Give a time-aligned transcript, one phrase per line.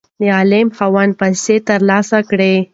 [0.19, 2.55] د غلام خاوند پیسې ترلاسه کړې.